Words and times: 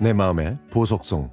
내 0.00 0.12
마음의 0.12 0.58
보석송 0.70 1.28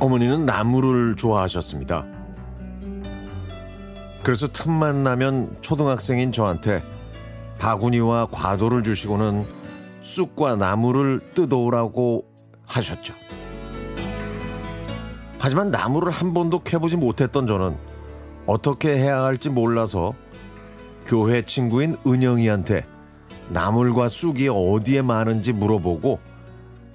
어머니는 0.00 0.44
나무를 0.44 1.16
좋아하셨습니다. 1.16 2.04
그래서 4.22 4.48
틈만 4.48 5.02
나면 5.02 5.56
초등학생인 5.62 6.30
저한테 6.30 6.82
바구니와 7.58 8.26
과도를 8.26 8.82
주시고는 8.82 9.46
쑥과 10.02 10.56
나무를 10.56 11.20
뜯어오라고 11.34 12.33
하셨죠. 12.66 13.14
하지만 15.38 15.70
나무를 15.70 16.10
한 16.10 16.32
번도 16.32 16.60
캐보지 16.60 16.96
못했던 16.96 17.46
저는 17.46 17.76
어떻게 18.46 18.96
해야 18.96 19.24
할지 19.24 19.50
몰라서 19.50 20.14
교회 21.06 21.42
친구인 21.42 21.96
은영이한테 22.06 22.86
나물과 23.50 24.08
쑥이 24.08 24.48
어디에 24.48 25.02
많은지 25.02 25.52
물어보고 25.52 26.18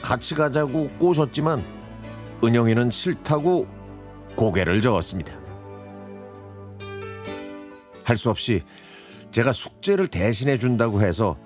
같이 0.01 0.33
가자고 0.33 0.89
꼬셨지만 0.97 1.63
은영이는 2.43 2.89
싫다고 2.89 3.67
고개를 4.35 4.81
저었습니다. 4.81 5.33
할 8.03 8.17
수 8.17 8.31
없이 8.31 8.63
제가 9.29 9.53
숙제를 9.53 10.07
대신해 10.07 10.57
준다고 10.57 11.01
해서 11.01 11.37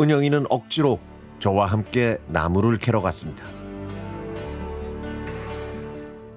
은영이는 0.00 0.46
억지로 0.50 0.98
저와 1.38 1.66
함께 1.66 2.18
나무를 2.26 2.78
캐러 2.78 3.00
갔습니다. 3.00 3.44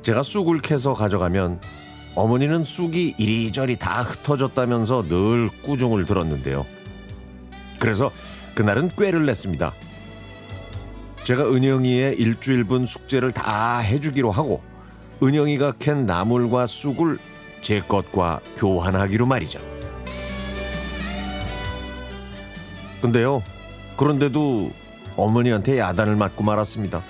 제가 0.04 0.22
쑥을 0.22 0.60
캐서 0.60 0.94
가져가면 0.94 1.62
어머니는 2.16 2.66
쑥이 2.66 3.16
이리저리 3.18 3.78
다 3.78 4.04
흩어졌다면서 4.04 5.08
늘 5.08 5.50
꾸중을 5.64 6.06
들었는데요. 6.06 6.66
그래서 7.80 8.12
그날은 8.54 8.90
꾀를 8.98 9.26
냈습니다. 9.26 9.74
제가 11.24 11.50
은영이의 11.50 12.18
일주일분 12.20 12.86
숙제를 12.86 13.32
다 13.32 13.80
해주기로 13.80 14.30
하고 14.30 14.62
은영이가 15.24 15.76
캔 15.80 16.06
나물과 16.06 16.68
쑥을 16.68 17.18
제 17.62 17.80
것과 17.80 18.42
교환하기로 18.58 19.26
말이죠. 19.26 19.60
근데요, 23.02 23.42
그런데도 23.96 24.72
어머니한테 25.16 25.80
야단을 25.80 26.18
맞고 26.18 26.44
말았습니다. 26.44 27.04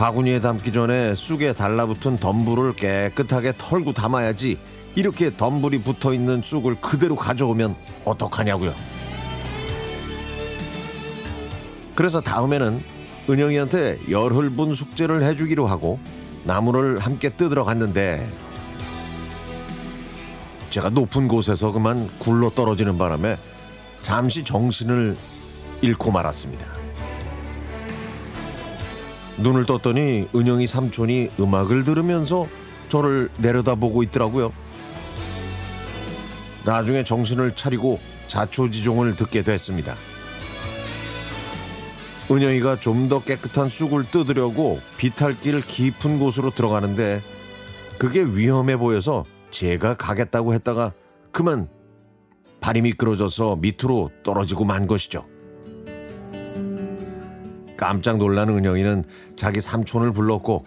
바구니에 0.00 0.40
담기 0.40 0.72
전에 0.72 1.14
쑥에 1.14 1.52
달라붙은 1.52 2.16
덤불을 2.16 2.72
깨끗하게 2.72 3.52
털고 3.58 3.92
담아야지 3.92 4.58
이렇게 4.94 5.30
덤불이 5.36 5.82
붙어 5.82 6.14
있는 6.14 6.40
쑥을 6.40 6.76
그대로 6.80 7.14
가져오면 7.16 7.76
어떡하냐고요. 8.06 8.72
그래서 11.94 12.22
다음에는 12.22 12.82
은영이한테 13.28 13.98
열흘 14.08 14.48
분 14.48 14.74
숙제를 14.74 15.22
해주기로 15.22 15.66
하고 15.66 16.00
나무를 16.44 16.98
함께 16.98 17.28
뜯으러 17.28 17.64
갔는데 17.64 18.26
제가 20.70 20.88
높은 20.88 21.28
곳에서 21.28 21.72
그만 21.72 22.08
굴러 22.18 22.48
떨어지는 22.48 22.96
바람에 22.96 23.36
잠시 24.00 24.44
정신을 24.44 25.18
잃고 25.82 26.10
말았습니다. 26.10 26.79
눈을 29.42 29.66
떴더니 29.66 30.28
은영이 30.34 30.66
삼촌이 30.66 31.30
음악을 31.38 31.84
들으면서 31.84 32.46
저를 32.88 33.30
내려다보고 33.38 34.02
있더라고요. 34.04 34.52
나중에 36.64 37.04
정신을 37.04 37.56
차리고 37.56 37.98
자초지종을 38.28 39.16
듣게 39.16 39.42
됐습니다. 39.42 39.94
은영이가 42.30 42.78
좀 42.78 43.08
더 43.08 43.24
깨끗한 43.24 43.70
쑥을 43.70 44.10
뜯으려고 44.10 44.78
비탈길 44.98 45.62
깊은 45.62 46.20
곳으로 46.20 46.50
들어가는데 46.50 47.22
그게 47.98 48.22
위험해 48.22 48.76
보여서 48.76 49.24
제가 49.50 49.94
가겠다고 49.94 50.54
했다가 50.54 50.92
그만 51.32 51.68
발이 52.60 52.82
미끄러져서 52.82 53.56
밑으로 53.56 54.10
떨어지고 54.22 54.64
만 54.64 54.86
것이죠. 54.86 55.24
깜짝 57.80 58.18
놀란 58.18 58.50
은영이는 58.50 59.04
자기 59.36 59.62
삼촌을 59.62 60.12
불렀고 60.12 60.66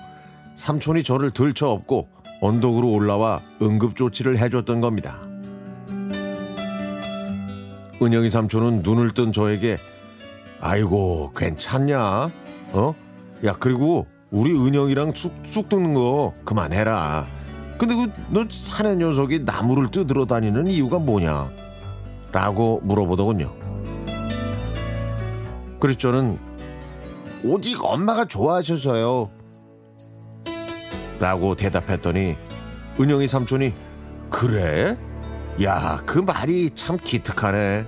삼촌이 0.56 1.04
저를 1.04 1.30
들쳐업고 1.30 2.08
언덕으로 2.42 2.92
올라와 2.92 3.40
응급조치를 3.62 4.40
해줬던 4.40 4.82
겁니다. 4.82 5.20
은영이 8.02 8.32
삼촌은 8.32 8.82
눈을 8.82 9.12
뜬 9.12 9.32
저에게 9.32 9.78
아이고 10.60 11.32
괜찮냐? 11.36 12.32
어? 12.72 12.96
야 13.46 13.56
그리고 13.60 14.08
우리 14.32 14.52
은영이랑 14.52 15.14
쑥, 15.14 15.34
쑥 15.44 15.70
뜯는 15.70 15.94
거 15.94 16.34
그만해라. 16.44 17.26
근데 17.78 17.94
그너 17.96 18.48
사내 18.50 18.96
녀석이 18.96 19.44
나무를 19.46 19.92
뜯으러 19.92 20.26
다니는 20.26 20.66
이유가 20.66 20.98
뭐냐? 20.98 21.52
라고 22.32 22.82
물어보더군요. 22.84 23.54
그래서 25.80 26.00
저는 26.00 26.53
오직 27.44 27.84
엄마가 27.84 28.26
좋아하셔서요. 28.26 29.30
라고 31.20 31.56
대답했더니 31.56 32.36
은영이 33.00 33.28
삼촌이 33.28 33.74
그래? 34.30 34.98
야, 35.62 36.02
그 36.06 36.20
말이 36.20 36.72
참 36.72 36.98
기특하네. 36.98 37.86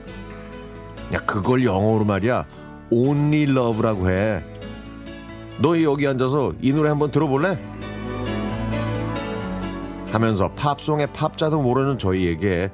야, 1.13 1.17
그걸 1.25 1.63
영어로 1.63 2.05
말이야. 2.05 2.45
only 2.91 3.43
love라고 3.43 4.09
해. 4.09 4.43
너 5.59 5.81
여기 5.81 6.05
앉아서 6.07 6.53
이 6.61 6.73
노래 6.73 6.89
한번 6.89 7.11
들어볼래? 7.11 7.57
하면서 10.11 10.51
팝송의 10.53 11.07
팝자도 11.13 11.61
모르는 11.61 11.97
저희에게 11.97 12.71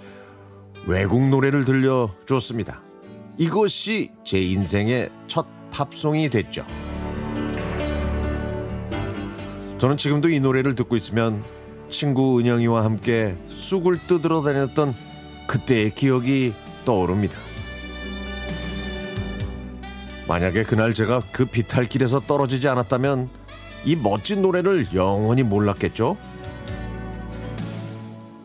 외국 0.86 1.28
노래를 1.28 1.64
들려주었습니다. 1.66 2.82
이것이 3.38 4.12
제 4.24 4.40
인생의 4.40 5.10
첫 5.28 5.46
팝송이 5.72 6.30
됐죠. 6.30 6.66
저는 9.80 9.98
지금도 9.98 10.30
이 10.30 10.40
노래를 10.40 10.76
듣고 10.76 10.96
있으면 10.96 11.44
친구 11.90 12.40
은영이와 12.40 12.84
함께 12.84 13.36
쑥을 13.50 14.00
뜯으러 14.08 14.42
다녔던 14.42 14.94
그때의 15.48 15.96
기억이 15.96 16.54
떠오릅니다. 16.86 17.38
만약에 20.28 20.64
그날 20.64 20.94
제가 20.94 21.22
그 21.32 21.46
비탈길에서 21.46 22.22
떨어지지 22.22 22.68
않았다면 22.68 23.30
이 23.84 23.96
멋진 23.96 24.42
노래를 24.42 24.88
영원히 24.94 25.44
몰랐겠죠? 25.44 26.16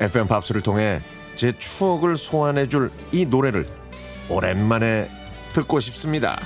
FM 0.00 0.26
팝스를 0.26 0.62
통해 0.62 1.00
제 1.36 1.56
추억을 1.56 2.16
소환해줄 2.16 2.90
이 3.12 3.26
노래를 3.26 3.66
오랜만에 4.28 5.10
듣고 5.52 5.80
싶습니다. 5.80 6.38